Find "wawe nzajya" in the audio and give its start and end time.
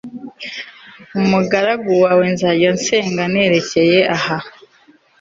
2.03-2.69